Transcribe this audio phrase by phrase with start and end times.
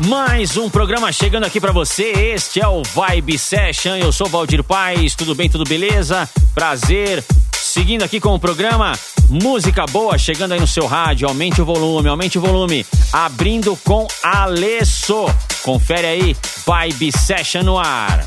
[0.00, 2.10] Mais um programa chegando aqui para você.
[2.10, 3.94] Este é o Vibe Session.
[3.94, 5.14] Eu sou Valdir Paz.
[5.14, 5.48] Tudo bem?
[5.48, 6.28] Tudo beleza?
[6.52, 7.24] Prazer.
[7.52, 8.92] Seguindo aqui com o programa,
[9.28, 11.28] música boa chegando aí no seu rádio.
[11.28, 12.84] Aumente o volume, aumente o volume.
[13.12, 15.26] Abrindo com Alesso.
[15.62, 18.26] Confere aí, Vibe Session no ar.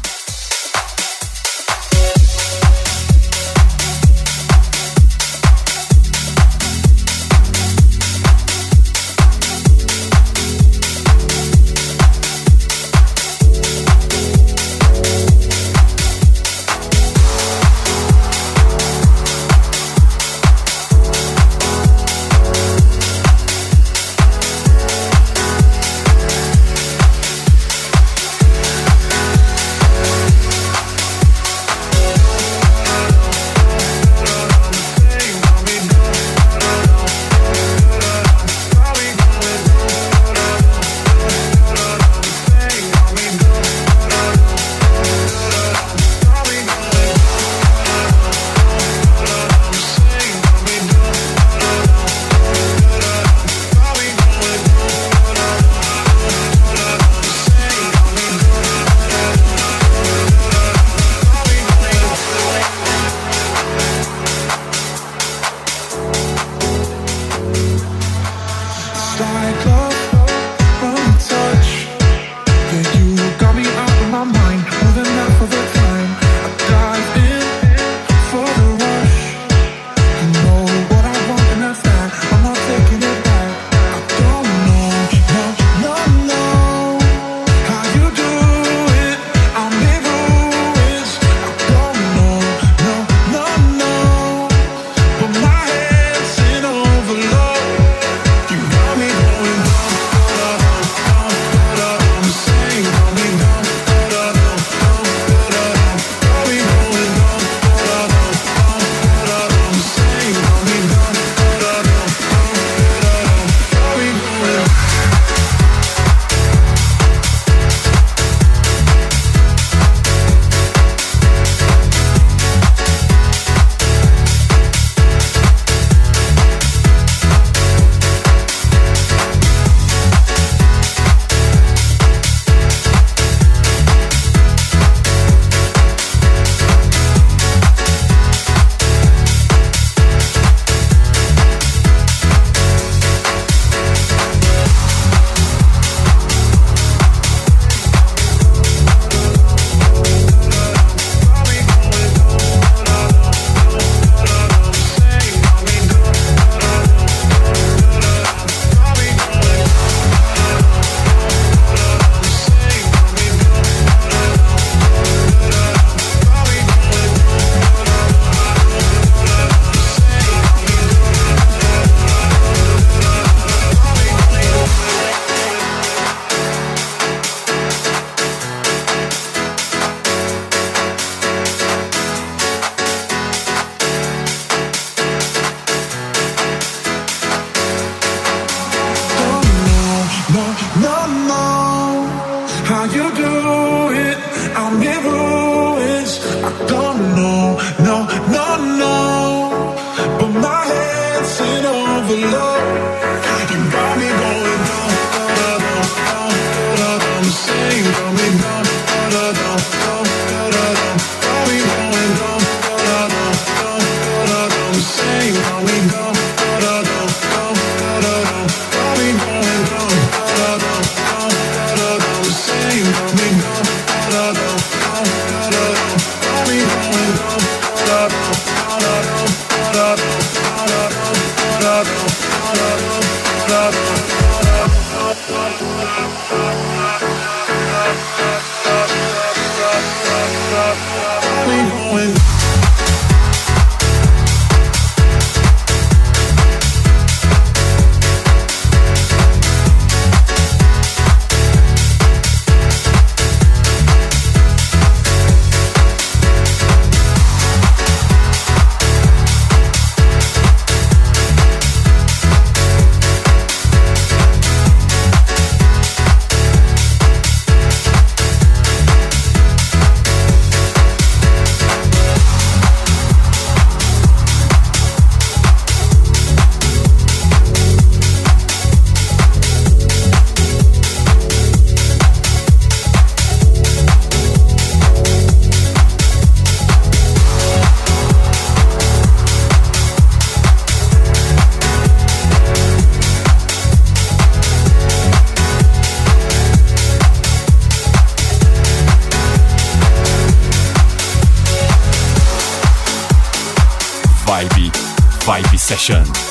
[305.88, 306.27] Session.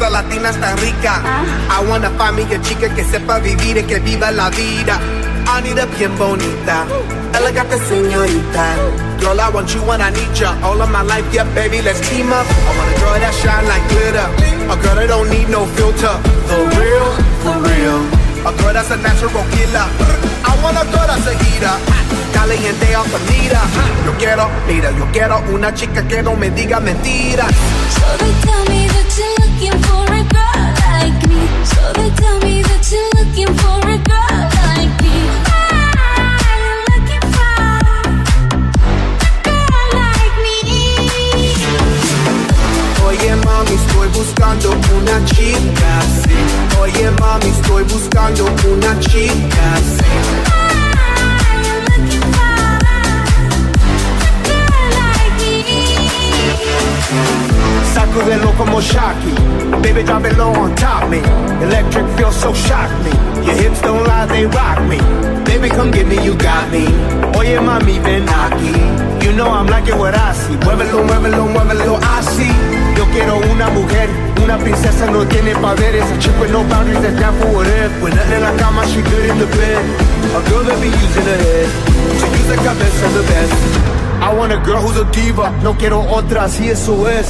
[0.00, 1.20] Esa latina está rica.
[1.68, 4.98] I wanna find me a chica que sepa vivir y que viva la vida.
[5.46, 6.86] I need a bien bonita,
[7.34, 8.76] elegante señorita.
[9.20, 10.56] Girl, I want you when I need ya.
[10.62, 12.46] All of my life, yeah, baby, let's team up.
[12.48, 14.24] I want a girl that shine like glitter.
[14.72, 16.16] A girl that don't need no filter.
[16.48, 17.06] For real,
[17.44, 18.00] for real.
[18.48, 19.84] A girl that's a natural killer.
[20.48, 21.76] I want a girl that's a heater.
[22.32, 23.60] Caliente altamira.
[24.06, 27.52] Yo quiero, mira, yo quiero una chica que no me diga mentiras.
[27.92, 29.89] So they tell me that you're looking for
[45.00, 46.78] una chica, sí.
[46.80, 49.29] Oye mami, estoy buscando una chica,
[60.00, 61.18] Baby, drop it low on top me.
[61.60, 63.12] Electric feels so shock me.
[63.44, 64.96] Your hips don't lie, they rock me.
[65.44, 66.86] Baby, come get me, you got me.
[67.36, 68.72] Oye, mami, ven aquí.
[69.22, 70.56] You know I'm liking what I see.
[70.64, 72.48] Muévelo, muévelo, muévelo, I see.
[72.96, 74.08] Yo quiero una mujer,
[74.42, 76.10] una princesa no tiene poderes.
[76.10, 77.92] A chick with no boundaries that's down for whatever.
[78.02, 79.84] When nothing in la cama, she good in the bed.
[80.32, 81.68] A girl that be using her head.
[82.20, 83.52] To use the cabeza the best.
[84.22, 85.50] I want a girl who's a diva.
[85.62, 87.28] No quiero otra, así eso es.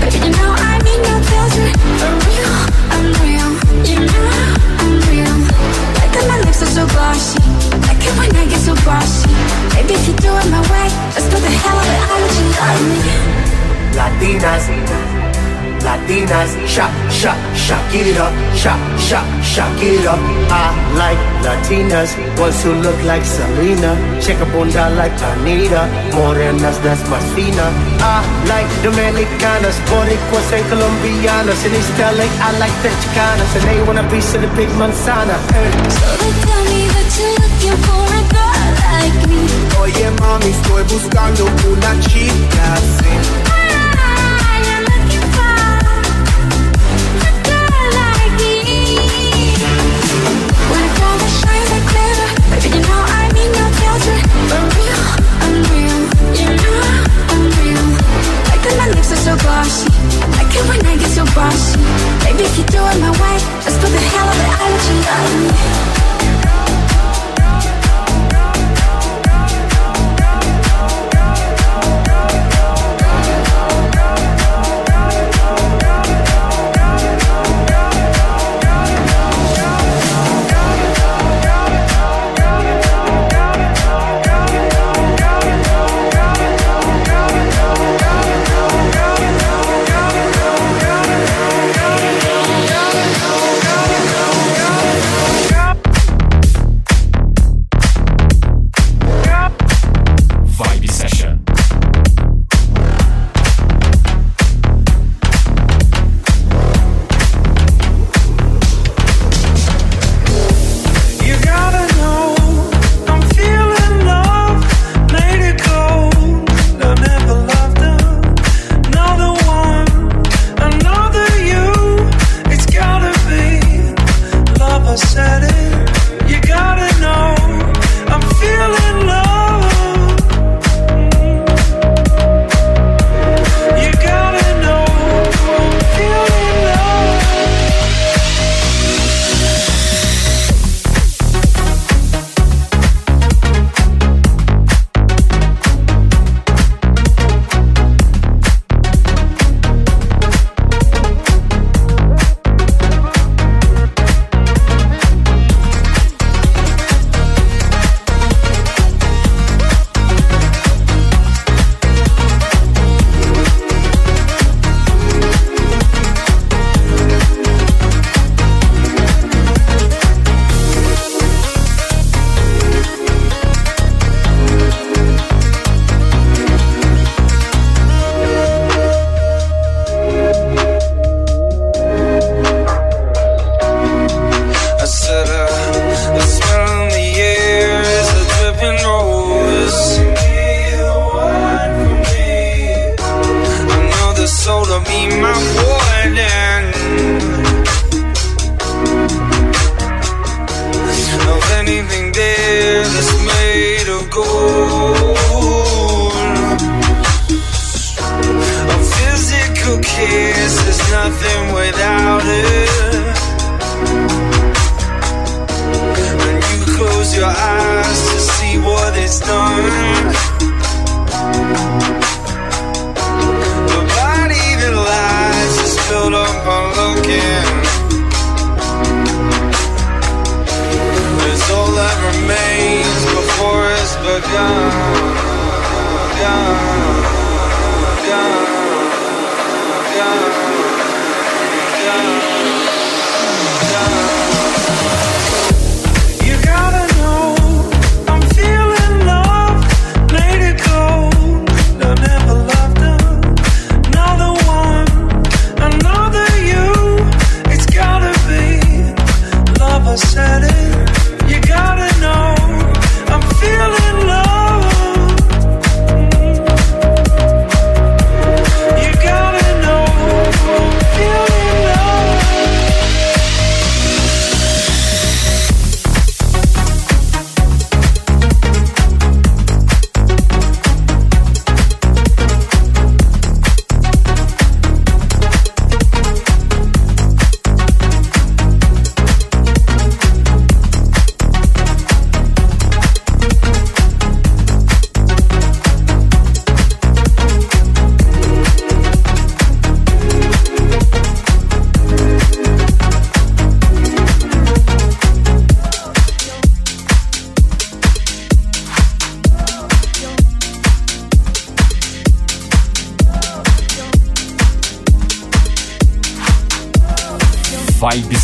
[0.00, 1.68] Baby, you know I mean no filter.
[2.00, 2.56] For real,
[2.94, 3.50] I'm real.
[3.88, 4.30] You know
[4.82, 5.36] I'm real.
[5.98, 7.40] Like that my lips are so glossy.
[7.86, 9.30] Like when I get so bossy.
[9.74, 11.86] Baby, if you do it my way, let's the hell of.
[12.08, 13.49] How would you love me?
[13.94, 14.64] Latinas,
[15.80, 20.18] Latinas, shak, shak, shak it up, shak, shak, shak it up.
[20.50, 27.02] I like Latinas, ones who look like Selena, shake a bunda like Anitta, morenas that's
[27.08, 27.66] más fina.
[28.00, 33.82] I like Dominicanas, Boricuas and Colombianas, in East LA I like the Chicanas, and they
[33.86, 35.36] want a piece of the big manzana.
[35.52, 35.70] Hey.
[35.98, 39.42] So they tell me that you're looking for a girl like me.
[39.80, 43.49] Oye mami, estoy buscando una chica así.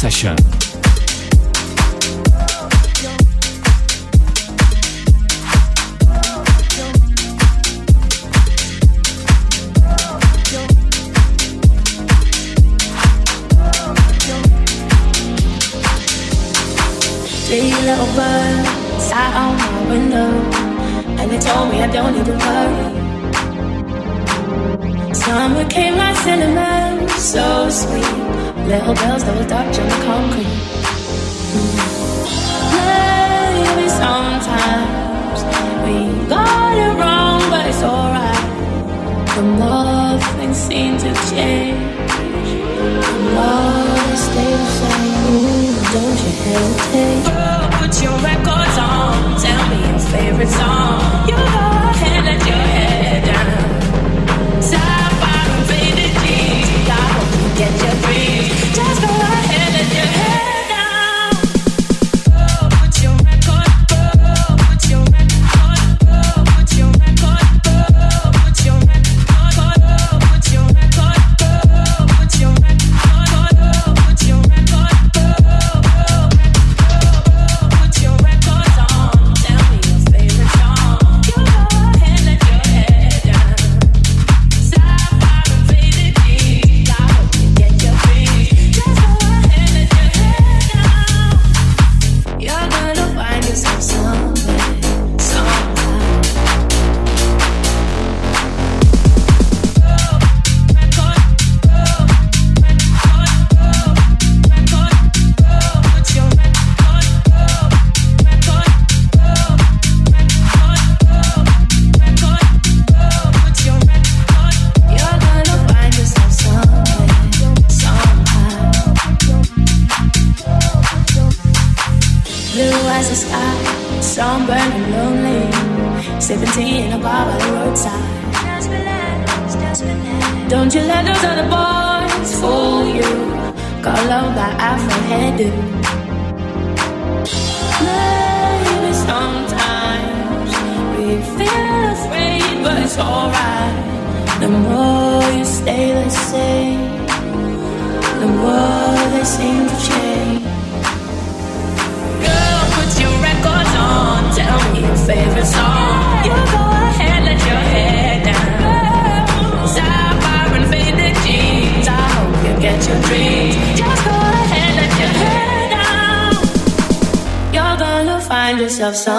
[0.09, 0.46] Session.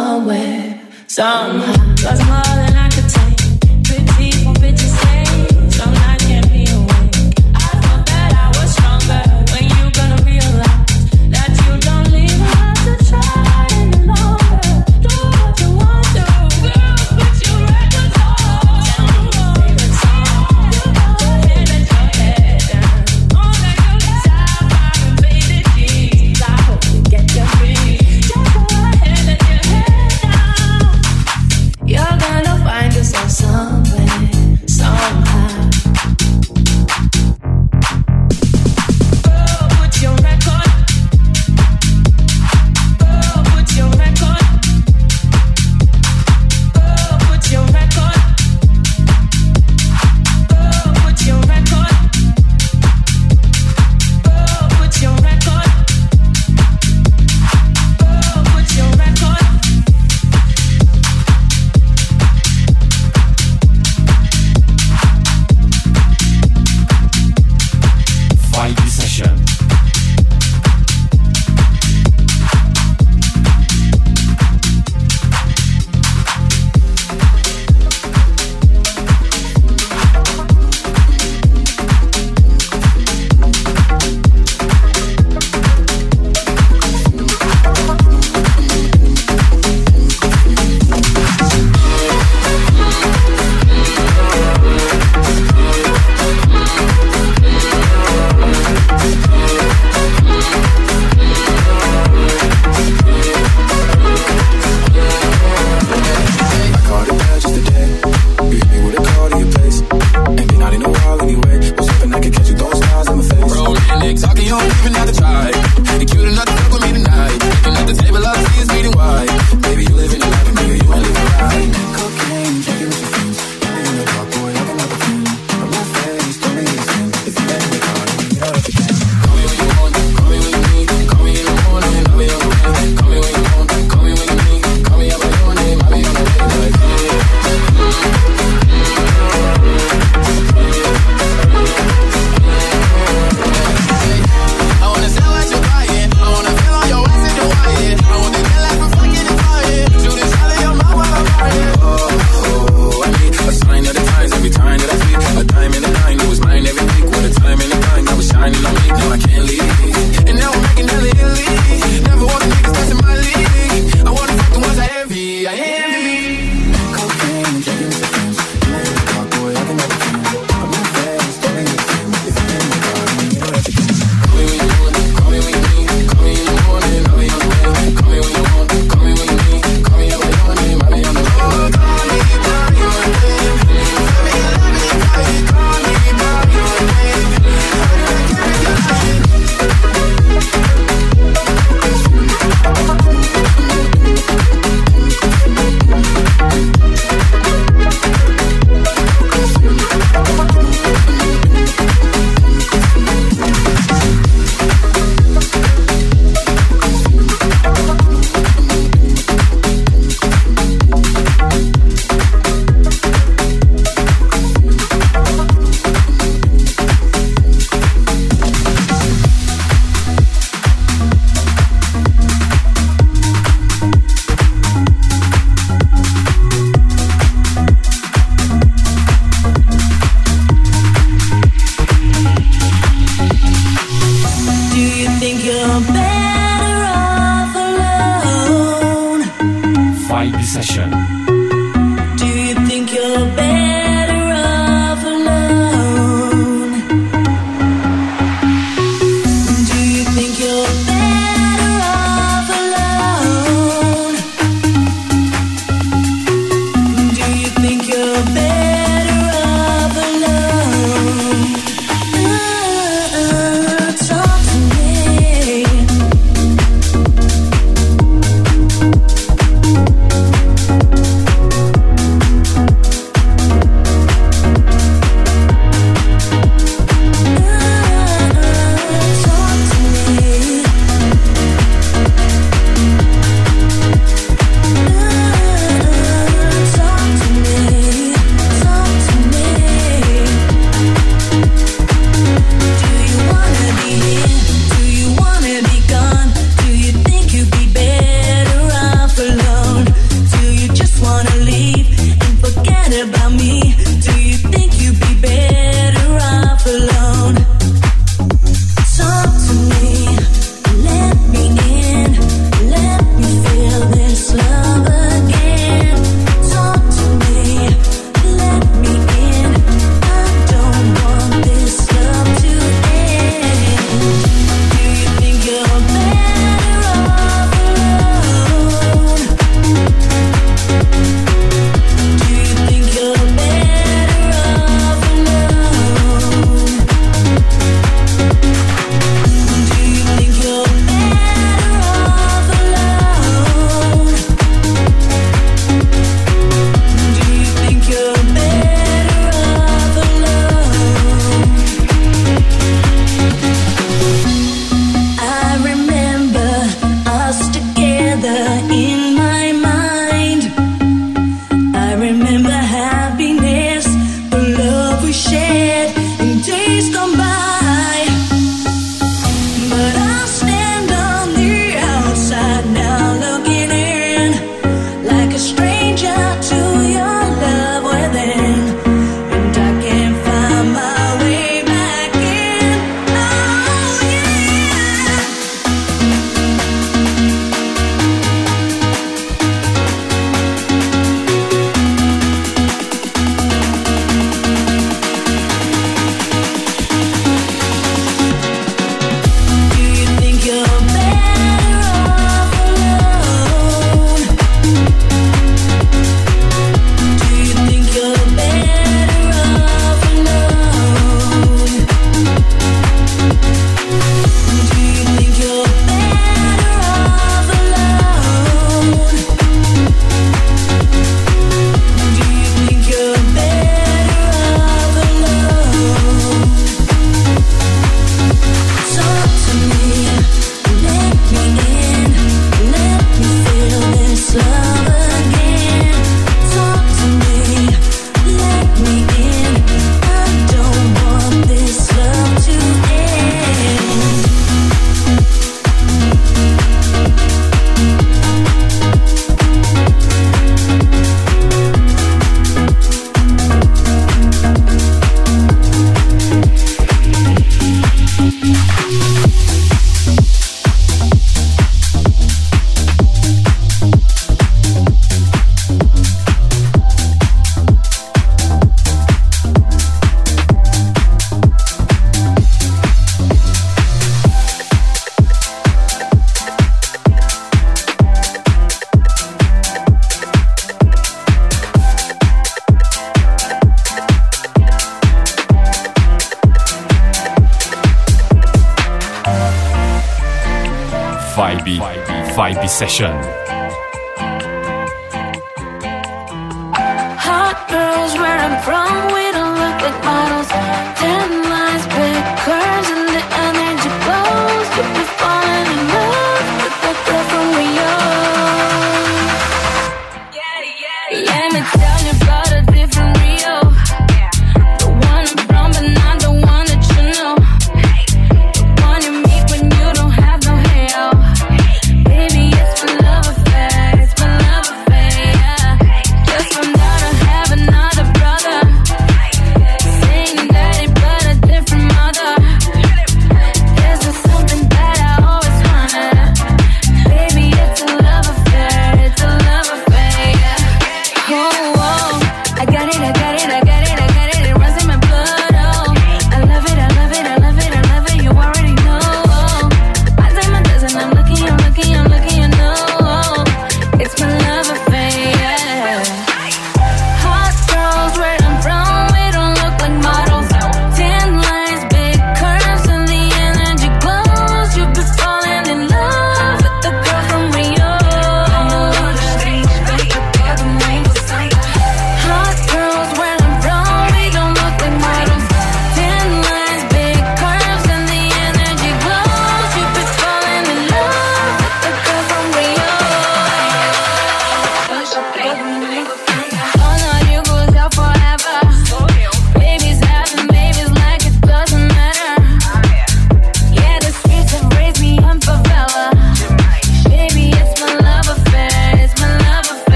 [0.00, 1.94] Somewhere, somehow.
[1.96, 2.69] Cause more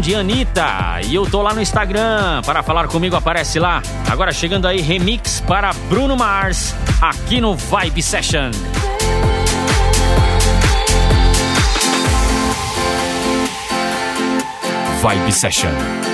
[0.00, 1.00] de Anitta.
[1.04, 2.42] E eu tô lá no Instagram.
[2.44, 3.82] Para falar comigo, aparece lá.
[4.08, 8.50] Agora chegando aí, remix para Bruno Mars, aqui no Vibe Session.
[15.02, 16.09] Vibe Session.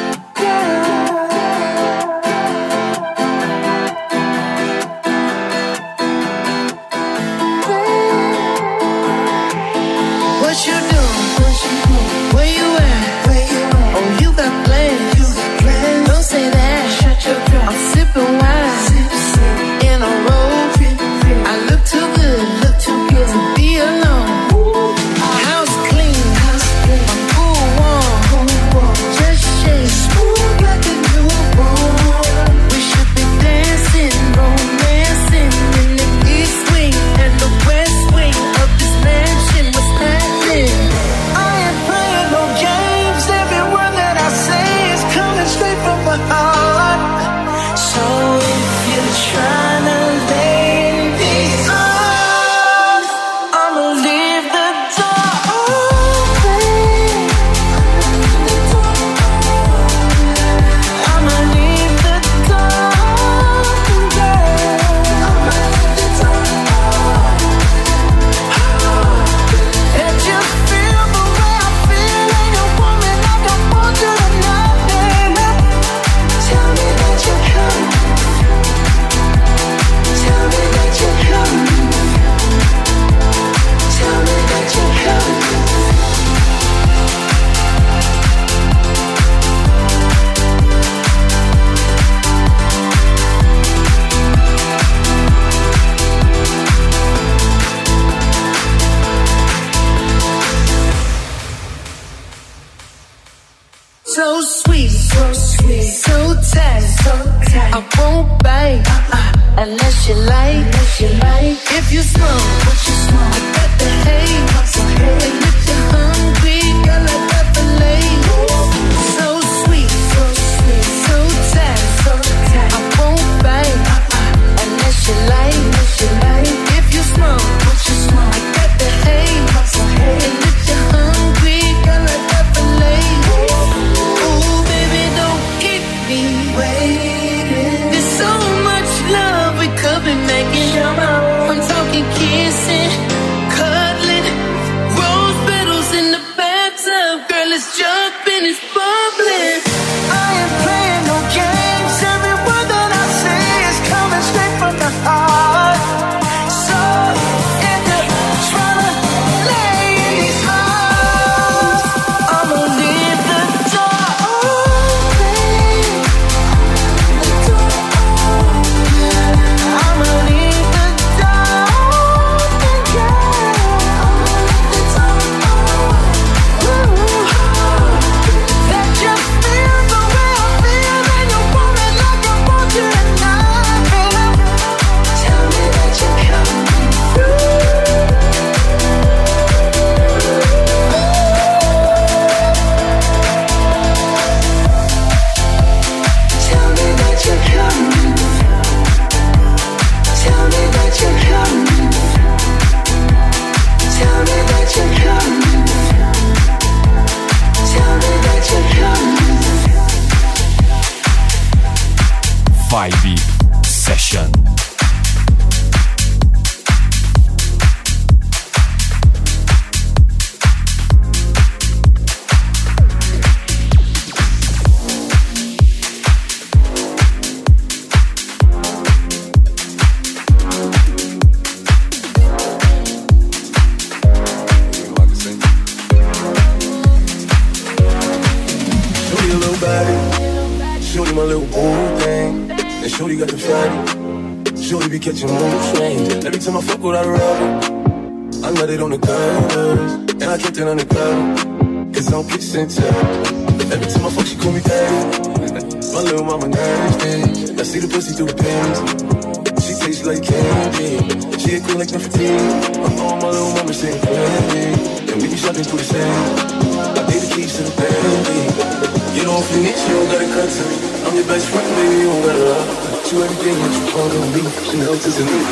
[273.26, 274.42] Everything that you want to be.
[274.66, 275.42] Chanel to the new.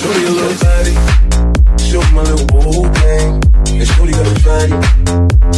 [0.00, 0.94] Show me a little body.
[1.80, 3.28] Show my little boo thing.
[3.80, 4.76] And shorty got a fatty.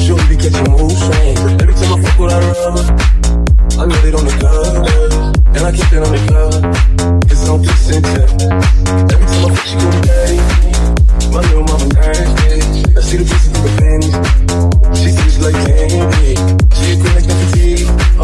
[0.03, 1.41] Shorty be catching mood swings.
[1.63, 2.85] Every time I fuck with her rubber,
[3.79, 4.75] I know it on the cover.
[5.55, 6.61] And I keep it on the cover.
[7.29, 8.07] Cause I don't sent
[9.13, 10.39] Every time I fuck, she go daddy.
[11.31, 12.59] My little mama nasty.
[12.91, 14.17] I see the pieces through the panties.
[14.99, 16.35] She seems like candy.
[16.75, 17.54] She a like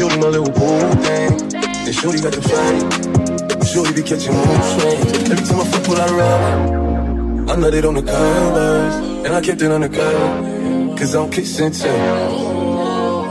[0.00, 1.30] shorty my little boo thing,
[1.86, 3.66] and shorty got the fatty.
[3.66, 5.30] Shorty be catching mood swings.
[5.30, 8.94] Every time I fuck with her rubber, I nut it on the covers,
[9.26, 12.60] and I kept it on the cover, cause I don't kiss and tell.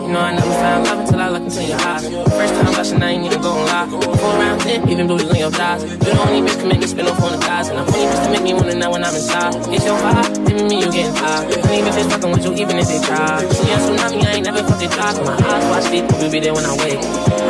[0.05, 2.03] You know I never found love until I looked into your eyes.
[2.07, 3.87] First time blushing, I ain't even gon' lie.
[3.89, 5.83] Four round ten, even blues in your thighs.
[5.83, 7.69] You the only bitch can make me spin off on the guys.
[7.69, 9.55] And I'm only bitch to make me wanna know when I'm inside.
[9.73, 11.45] It's your vibe, giving me you getting high.
[11.45, 13.45] Honey bitches fucking with you even if they try.
[13.45, 15.13] A tsunami, I ain't never fucked it dry.
[15.21, 16.97] My eyes watch sleep, you be there when I wake.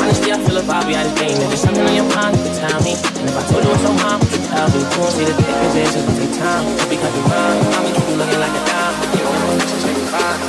[0.04, 1.39] Honestly, I feel if I be out of game.
[1.39, 2.93] If there's something on your mind, you can tell me.
[3.00, 4.84] And if I told you what's on mine, would you tell me?
[4.84, 6.64] You won't see the thick bitches, just take time.
[6.91, 8.95] Because you're mine, I'ma keep you looking like a dime.
[9.16, 10.39] You don't know, just take it fine.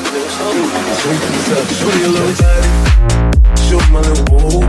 [1.79, 2.67] Shorty a little tight.
[3.63, 4.60] Shorty my little boo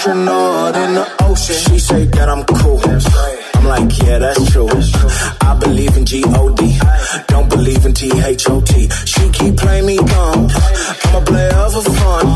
[0.00, 1.56] astronaut in the ocean.
[1.56, 2.80] She say that I'm cool.
[3.56, 4.68] I'm like, yeah, that's true.
[5.42, 6.78] I believe in G-O-D.
[7.26, 8.88] Don't believe in T-H-O-T.
[9.04, 10.48] She keep playing me dumb.
[11.04, 12.26] I'm a player for fun.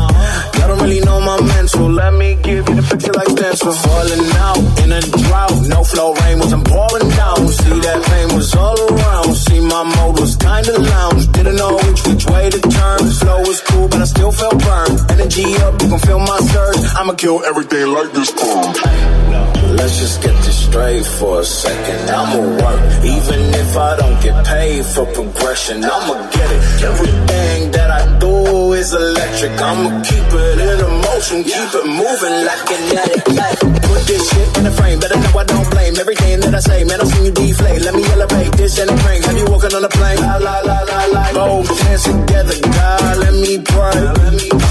[0.55, 1.89] Y'all don't really know my mental.
[1.89, 3.73] Let me give you the picture like stencil.
[3.73, 5.57] Falling out in a drought.
[5.65, 7.47] No flow rain wasn't pouring down.
[7.49, 9.33] See that pain was all around.
[9.33, 11.31] See my mode was kinda lounge.
[11.31, 12.05] Didn't know which
[12.35, 12.99] way to turn.
[13.21, 14.99] Flow was cool, but I still felt burned.
[15.11, 16.83] Energy up, you can feel my surge.
[16.99, 18.75] I'ma kill everything like this pump.
[19.79, 22.09] Let's just get this straight for a second.
[22.09, 25.83] I'ma work, even if I don't get paid for progression.
[25.83, 26.61] I'ma get it.
[26.91, 29.53] Everything that I do is electric.
[29.69, 33.23] I'ma keep it in a motion, keep it moving like kinetic.
[33.45, 33.53] Ay,
[33.89, 36.83] Put this shit in the frame, better know I don't blame everything that I say.
[36.83, 37.81] Man, I've seen you deflate.
[37.81, 39.23] Let me elevate this and a crane.
[39.23, 40.19] Have you walking on a plane?
[40.19, 41.23] La la la la la.
[41.33, 44.64] Both hands together, God, let me pray.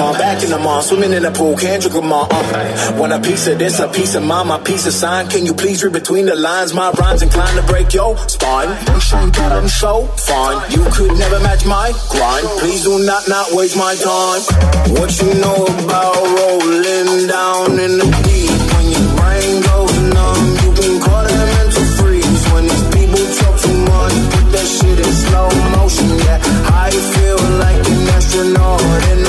[0.00, 0.14] song.
[0.14, 2.26] Back in the mall, swimming in the pool, Kendrick Lamar.
[2.30, 2.96] Uh.
[2.98, 5.28] Want a piece of this, a piece of mine, my piece of sign.
[5.28, 6.72] Can you please read between the lines?
[6.74, 8.68] My rhymes inclined to break your spine.
[8.68, 10.58] I'm you got I'm so fine.
[10.72, 12.46] You could never match my grind.
[12.60, 14.42] Please do not not waste my time.
[14.96, 18.52] What you know about rolling down in the deep?
[18.72, 22.42] When your brain goes numb, you can call it a mental freeze.
[22.52, 26.08] When these people talk too much, put that shit in slow motion.
[26.26, 26.38] Yeah,
[26.86, 29.19] I feel like an astronaut.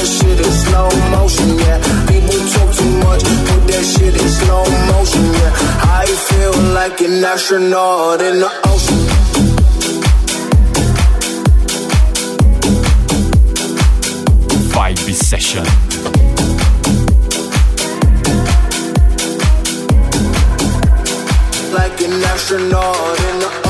[0.00, 1.78] that shit in slow motion, yeah.
[2.08, 5.52] People talk too much, put that shit in slow motion, yeah.
[6.02, 9.00] I feel like an astronaut in the ocean.
[14.72, 15.64] Vibe session.
[21.74, 23.69] Like an astronaut in the ocean.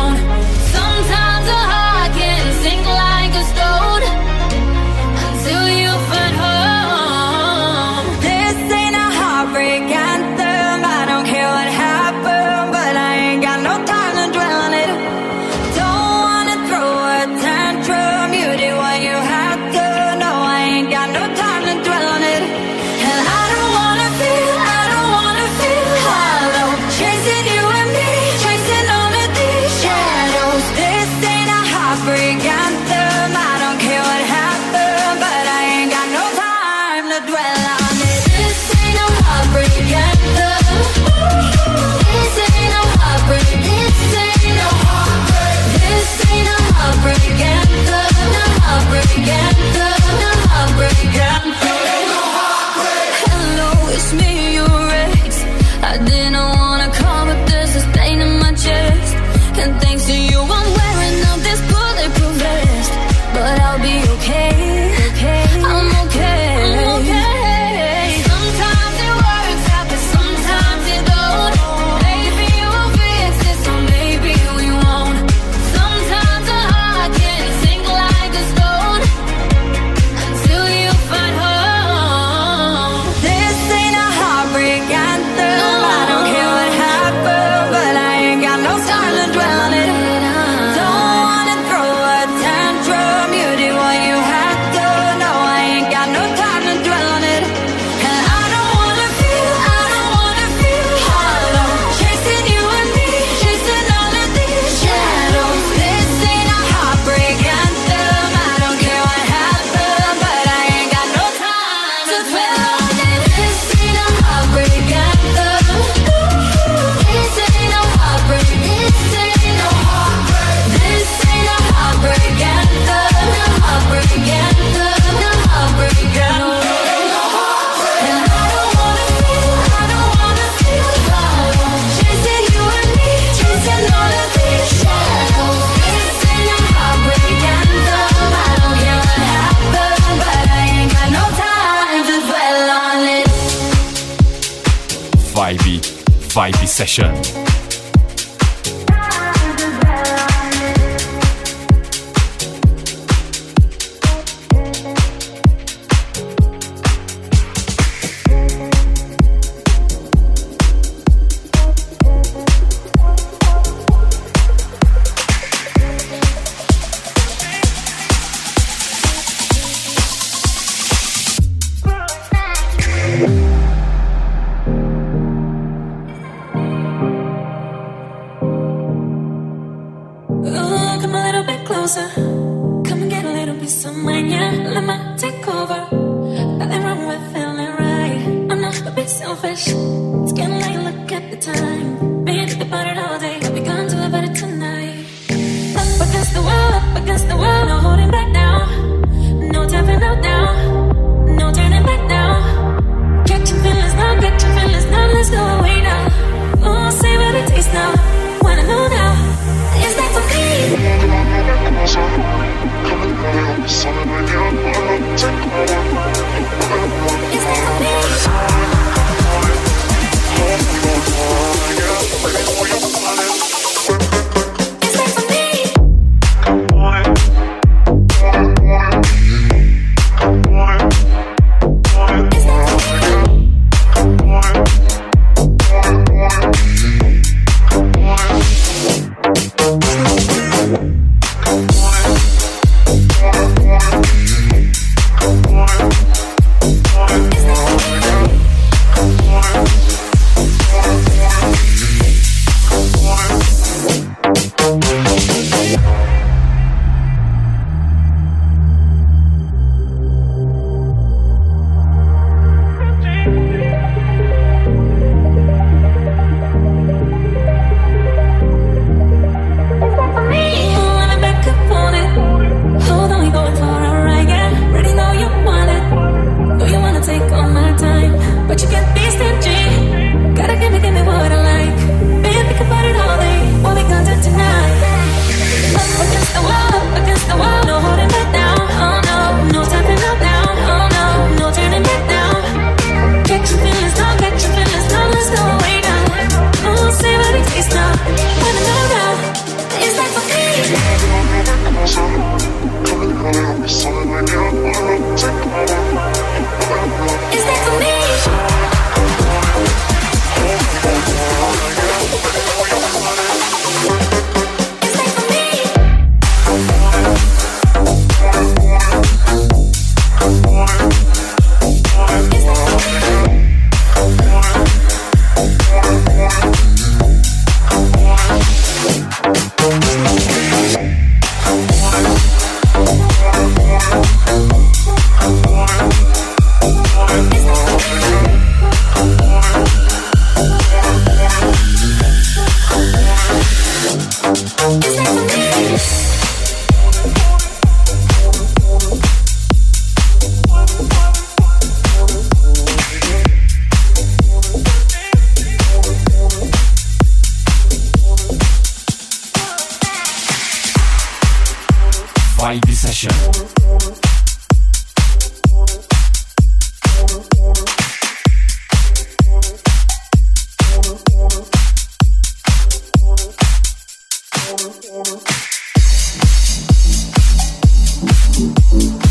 [378.71, 379.10] Thank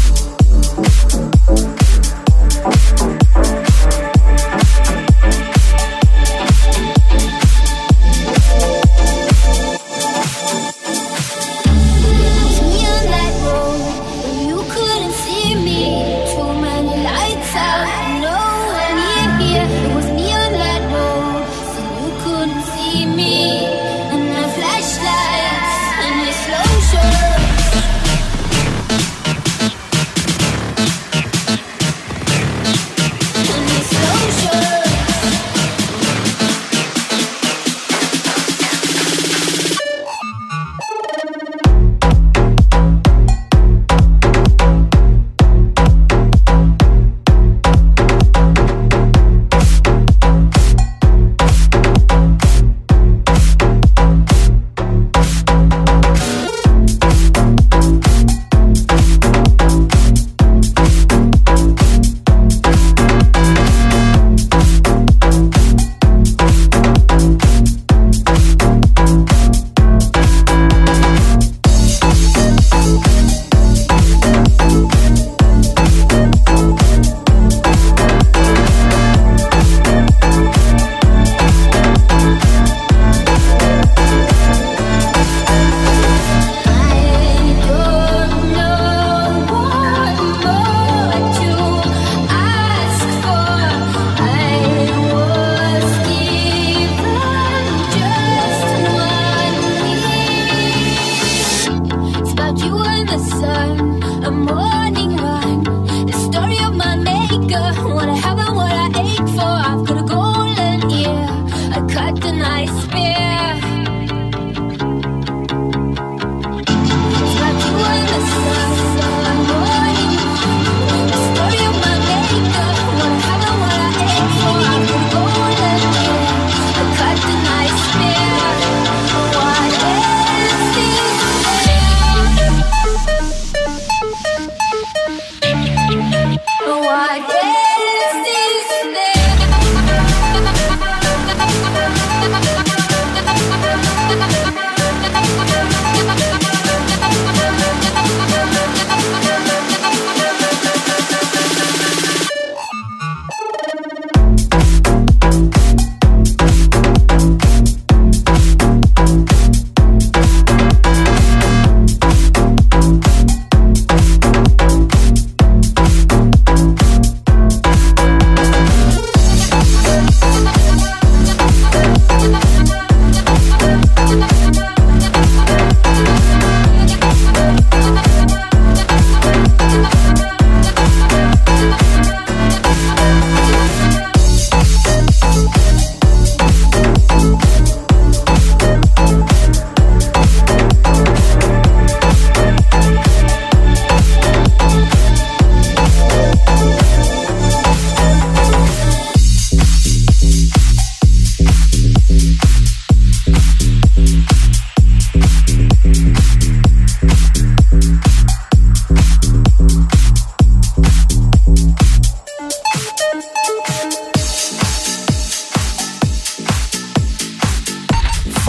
[104.41, 104.80] More.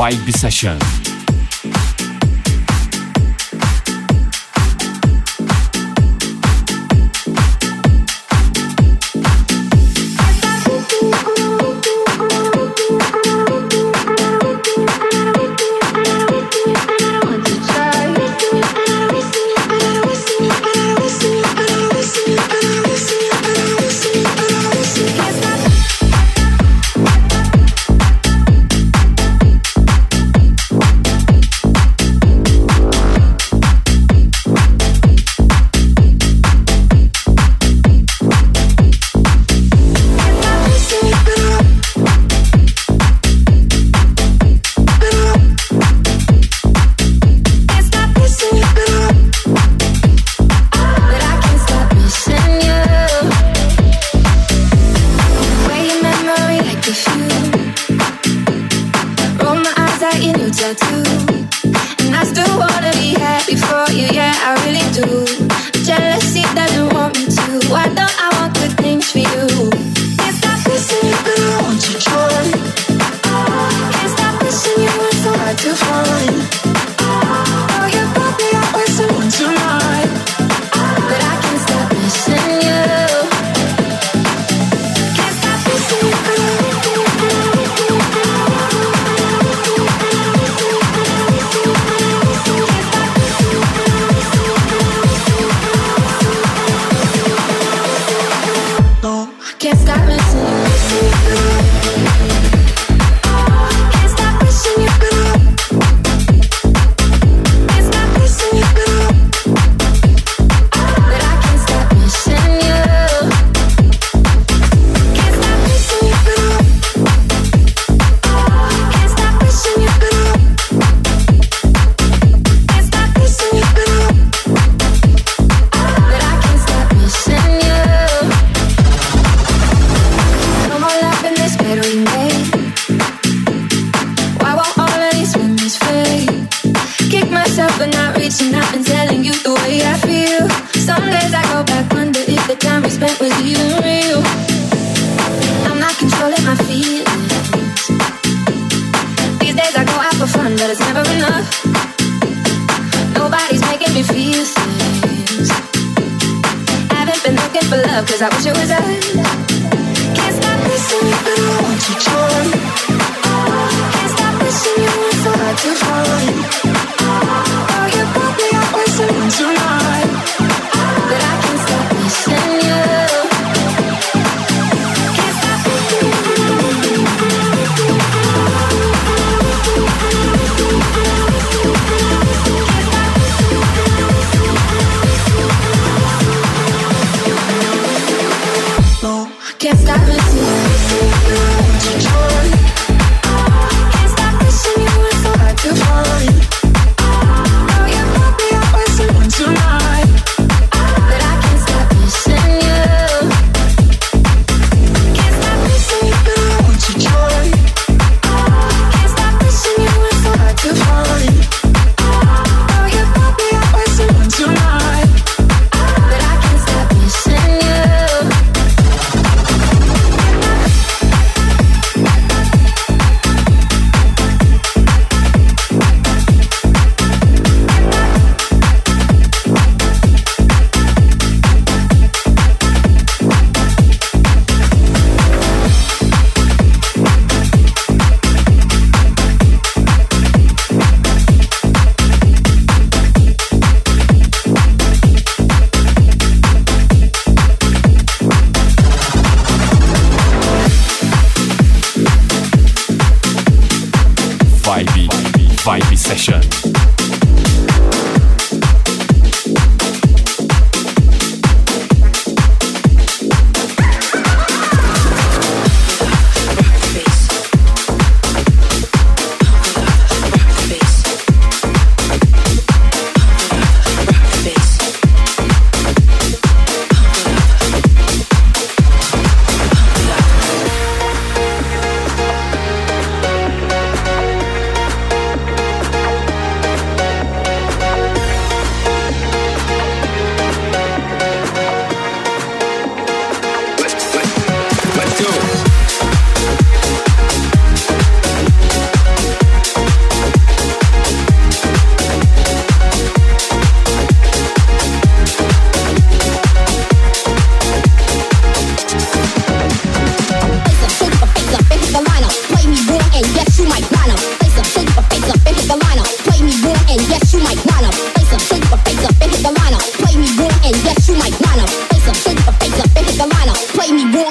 [0.02, 1.11] Vibe Session.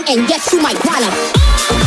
[0.07, 1.80] Go.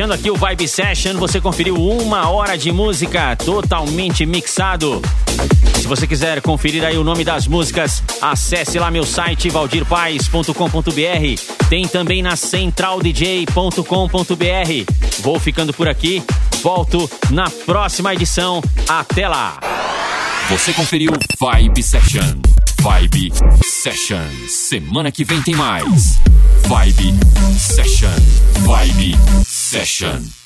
[0.00, 5.02] Fechando aqui o Vibe Session, você conferiu uma hora de música totalmente mixado.
[5.78, 11.68] Se você quiser conferir aí o nome das músicas, acesse lá meu site valdirpaes.com.br.
[11.68, 14.92] Tem também na centraldj.com.br.
[15.18, 16.22] Vou ficando por aqui.
[16.62, 18.62] Volto na próxima edição.
[18.88, 19.60] Até lá.
[20.48, 22.40] Você conferiu Vibe Session.
[22.80, 23.32] Vibe
[23.62, 24.48] Session.
[24.48, 26.18] Semana que vem tem mais.
[26.66, 27.12] Vibe
[27.58, 28.08] Session.
[28.60, 29.14] Vibe
[29.70, 30.39] Session.